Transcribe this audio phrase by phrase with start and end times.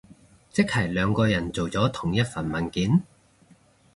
[0.49, 3.03] 即係兩個人做咗同一份文件？